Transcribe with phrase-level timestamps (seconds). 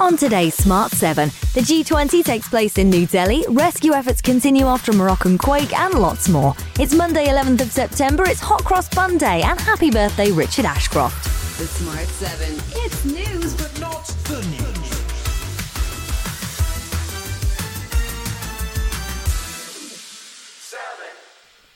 [0.00, 4.92] On today's Smart 7, the G20 takes place in New Delhi, rescue efforts continue after
[4.92, 6.54] a Moroccan quake, and lots more.
[6.78, 11.24] It's Monday, 11th of September, it's Hot Cross Bun Day, and happy birthday, Richard Ashcroft.
[11.58, 12.54] The Smart 7.
[12.84, 14.57] It's news, but not the news.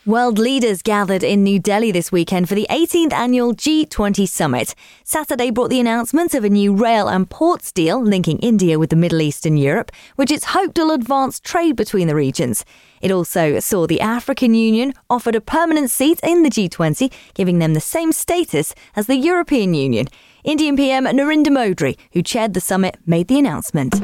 [0.05, 4.75] World leaders gathered in New Delhi this weekend for the 18th annual G20 summit.
[5.05, 8.97] Saturday brought the announcement of a new rail and ports deal linking India with the
[8.97, 12.65] Middle East and Europe, which it's hoped will advance trade between the regions.
[13.01, 17.75] It also saw the African Union offered a permanent seat in the G20, giving them
[17.75, 20.09] the same status as the European Union.
[20.43, 24.03] Indian PM Narendra Modi, who chaired the summit, made the announcement.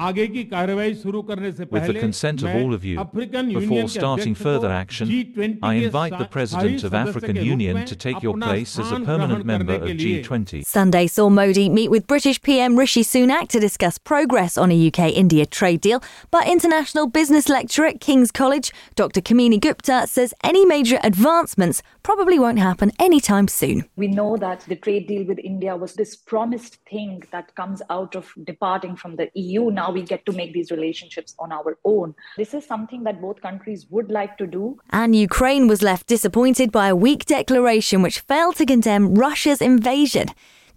[0.00, 6.84] With the consent of all of you, before starting further action, I invite the President
[6.84, 10.64] of African Union to take your place as a permanent member of G20.
[10.64, 15.12] Sunday saw Modi meet with British PM Rishi Sunak to discuss progress on a UK
[15.12, 16.02] India trade deal.
[16.30, 19.20] But international business lecturer at King's College, Dr.
[19.20, 23.84] Kamini Gupta, says any major advancements probably won't happen anytime soon.
[23.96, 28.16] We know that the trade deal with India was this promised thing that comes out
[28.16, 29.70] of departing from the EU.
[29.70, 32.14] Now we get to make these relationships on our own.
[32.36, 34.78] This is something that both countries would like to do.
[34.90, 40.28] And Ukraine was left disappointed by a weak declaration which failed to condemn Russia's invasion.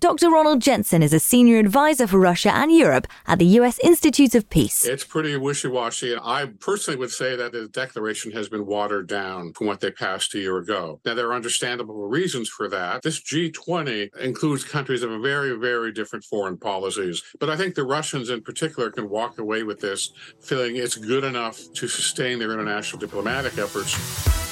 [0.03, 0.31] Dr.
[0.31, 3.79] Donald Jensen is a senior advisor for Russia and Europe at the U.S.
[3.79, 4.83] Institute of Peace.
[4.83, 6.11] It's pretty wishy washy.
[6.11, 9.91] And I personally would say that the declaration has been watered down from what they
[9.91, 10.99] passed a year ago.
[11.05, 13.01] Now, there are understandable reasons for that.
[13.01, 17.23] This G20 includes countries of very, very different foreign policies.
[17.39, 20.11] But I think the Russians in particular can walk away with this
[20.41, 24.42] feeling it's good enough to sustain their international diplomatic efforts.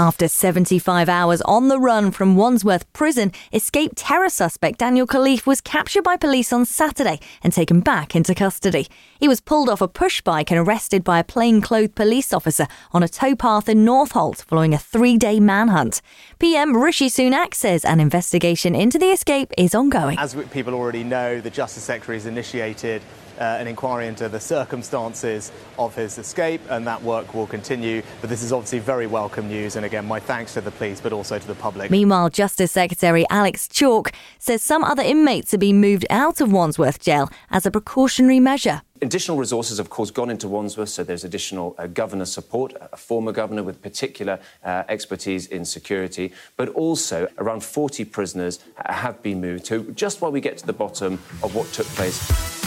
[0.00, 5.60] After 75 hours on the run from Wandsworth Prison, escaped terror suspect Daniel Khalife was
[5.60, 8.86] captured by police on Saturday and taken back into custody.
[9.18, 13.02] He was pulled off a push bike and arrested by a plainclothes police officer on
[13.02, 16.00] a towpath in Northolt following a three day manhunt.
[16.38, 20.18] PM Rishi Sunak says an investigation into the escape is ongoing.
[20.18, 23.02] As people already know, the Justice Secretary has initiated
[23.44, 28.02] an inquiry into the circumstances of his escape, and that work will continue.
[28.20, 31.12] But this is obviously very welcome news, and again, my thanks to the police, but
[31.12, 31.90] also to the public.
[31.90, 37.00] Meanwhile, Justice Secretary Alex Chalk says some other inmates are being moved out of Wandsworth
[37.00, 38.82] Jail as a precautionary measure.
[39.02, 43.32] Additional resources, of course, gone into Wandsworth, so there's additional uh, governor support, a former
[43.32, 49.64] governor with particular uh, expertise in security, but also around 40 prisoners have been moved
[49.66, 52.59] to just while we get to the bottom of what took place.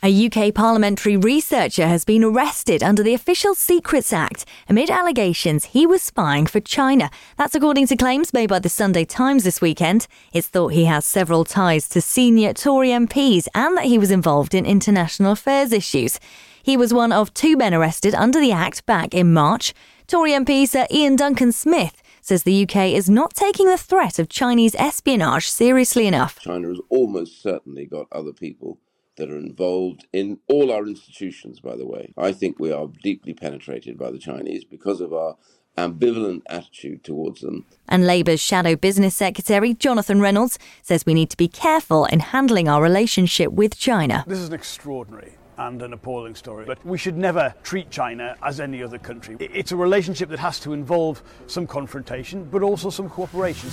[0.00, 5.88] A UK parliamentary researcher has been arrested under the Official Secrets Act amid allegations he
[5.88, 7.10] was spying for China.
[7.36, 10.06] That's according to claims made by the Sunday Times this weekend.
[10.32, 14.54] It's thought he has several ties to senior Tory MPs and that he was involved
[14.54, 16.20] in international affairs issues.
[16.62, 19.74] He was one of two men arrested under the Act back in March.
[20.06, 24.28] Tory MP Sir Ian Duncan Smith says the UK is not taking the threat of
[24.28, 26.38] Chinese espionage seriously enough.
[26.38, 28.78] China has almost certainly got other people
[29.18, 32.12] that are involved in all our institutions, by the way.
[32.16, 35.36] I think we are deeply penetrated by the Chinese because of our
[35.76, 37.66] ambivalent attitude towards them.
[37.88, 42.68] And Labour's Shadow Business Secretary, Jonathan Reynolds, says we need to be careful in handling
[42.68, 44.24] our relationship with China.
[44.26, 46.64] This is an extraordinary and an appalling story.
[46.64, 49.36] But we should never treat China as any other country.
[49.40, 53.68] It's a relationship that has to involve some confrontation, but also some cooperation.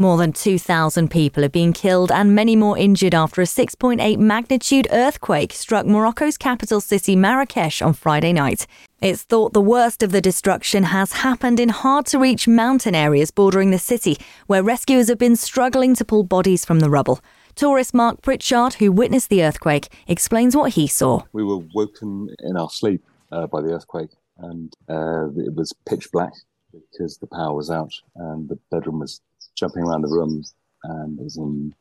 [0.00, 4.86] More than 2,000 people have been killed and many more injured after a 6.8 magnitude
[4.92, 8.68] earthquake struck Morocco's capital city Marrakesh on Friday night.
[9.02, 13.32] It's thought the worst of the destruction has happened in hard to reach mountain areas
[13.32, 14.16] bordering the city,
[14.46, 17.18] where rescuers have been struggling to pull bodies from the rubble.
[17.56, 21.24] Tourist Mark Pritchard, who witnessed the earthquake, explains what he saw.
[21.32, 23.02] We were woken in our sleep
[23.32, 26.34] uh, by the earthquake, and uh, it was pitch black
[26.72, 29.22] because the power was out and the bedroom was
[29.58, 30.42] jumping around the room
[30.84, 31.74] and it was in,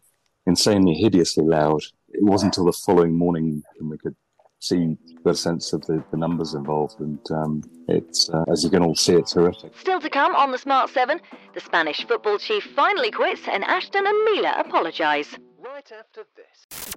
[0.46, 1.82] insanely, hideously loud.
[2.10, 4.16] It wasn't until the following morning when we could
[4.60, 8.84] see the sense of the, the numbers involved, and um, it's uh, as you can
[8.84, 9.72] all see, it's horrific.
[9.78, 11.20] Still to come on the Smart Seven,
[11.54, 15.38] the Spanish football chief finally quits, and Ashton and Mila apologise.
[15.60, 16.97] Right after this.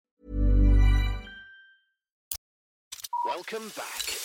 [3.41, 4.21] Welcome back.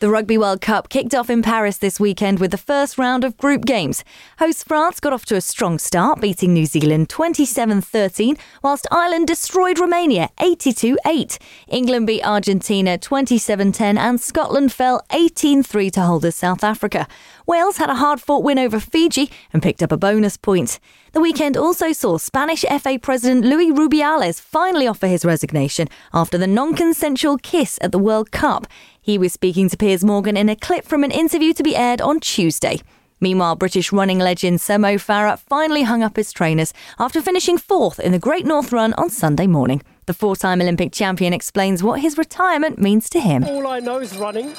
[0.00, 3.38] The Rugby World Cup kicked off in Paris this weekend with the first round of
[3.38, 4.04] group games.
[4.38, 9.28] Host France got off to a strong start, beating New Zealand 27 13, whilst Ireland
[9.28, 11.38] destroyed Romania 82 8.
[11.68, 17.06] England beat Argentina 27 10, and Scotland fell 18 3 to holders South Africa.
[17.46, 20.80] Wales had a hard fought win over Fiji and picked up a bonus point.
[21.12, 26.46] The weekend also saw Spanish FA President Luis Rubiales finally offer his resignation after the
[26.46, 28.66] non consensual kiss at the World Cup.
[29.00, 32.00] He was speaking to Piers Morgan in a clip from an interview to be aired
[32.00, 32.80] on Tuesday.
[33.20, 38.00] Meanwhile, British running legend Sir Mo Farah finally hung up his trainers after finishing fourth
[38.00, 39.82] in the Great North Run on Sunday morning.
[40.06, 43.44] The four time Olympic champion explains what his retirement means to him.
[43.44, 44.54] All I know is running,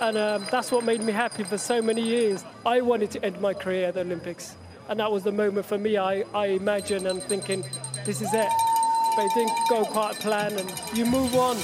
[0.00, 2.44] and um, that's what made me happy for so many years.
[2.64, 4.56] I wanted to end my career at the Olympics,
[4.88, 5.96] and that was the moment for me.
[5.96, 7.64] I, I imagine and thinking,
[8.04, 8.48] this is it.
[9.16, 11.56] But it didn't go quite plan, and you move on.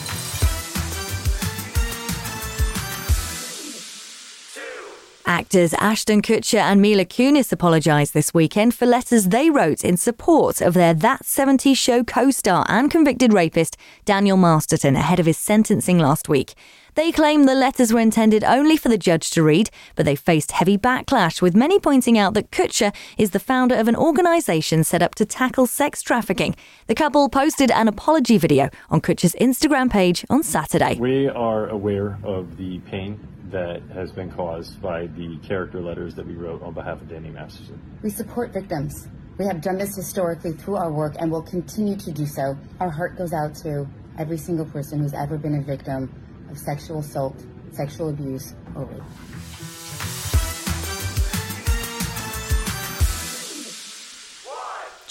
[5.24, 10.60] Actors Ashton Kutcher and Mila Kunis apologised this weekend for letters they wrote in support
[10.60, 15.38] of their That 70s Show co star and convicted rapist Daniel Masterson, ahead of his
[15.38, 16.54] sentencing last week.
[16.94, 20.52] They claim the letters were intended only for the judge to read, but they faced
[20.52, 25.00] heavy backlash, with many pointing out that Kutcher is the founder of an organisation set
[25.00, 26.54] up to tackle sex trafficking.
[26.88, 30.98] The couple posted an apology video on Kutcher's Instagram page on Saturday.
[31.00, 36.26] We are aware of the pain that has been caused by the character letters that
[36.26, 37.80] we wrote on behalf of Danny Masterson.
[38.02, 39.08] We support victims.
[39.38, 42.54] We have done this historically through our work and will continue to do so.
[42.80, 46.21] Our heart goes out to every single person who's ever been a victim
[46.52, 47.34] of sexual assault,
[47.72, 49.02] sexual abuse, or rape.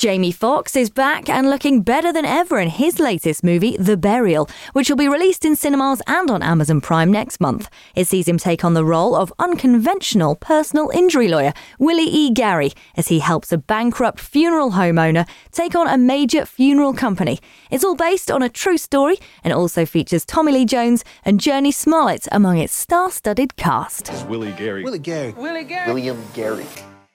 [0.01, 4.50] Jamie Foxx is back and looking better than ever in his latest movie, The Burial,
[4.74, 7.69] which will be released in cinemas and on Amazon Prime next month.
[7.94, 12.31] It sees him take on the role of unconventional personal injury lawyer Willie E.
[12.31, 17.39] Gary as he helps a bankrupt funeral homeowner take on a major funeral company.
[17.69, 21.71] It's all based on a true story and also features Tommy Lee Jones and Jurnee
[21.71, 24.09] Smollett among its star-studded cast.
[24.09, 24.83] It's Willie Gary.
[24.83, 25.33] Willie Gary.
[25.33, 25.94] Willie Gary.
[25.94, 26.65] William Gary.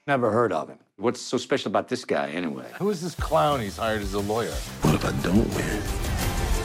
[0.07, 0.79] Never heard of him.
[0.99, 2.65] What's so special about this guy, anyway?
[2.79, 4.55] Who is this clown he's hired as a lawyer?
[4.81, 5.83] What if I don't win?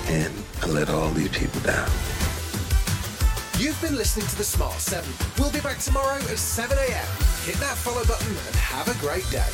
[0.08, 1.90] And I let all these people down?
[3.60, 5.12] You've been listening to The Smart 7.
[5.38, 7.08] We'll be back tomorrow at 7 a.m.
[7.44, 9.52] Hit that follow button and have a great day.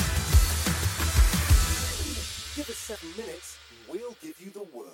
[2.55, 3.57] Give us seven minutes,
[3.89, 4.91] we'll give you the world.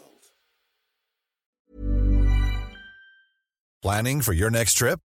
[3.81, 5.01] Planning for your next trip?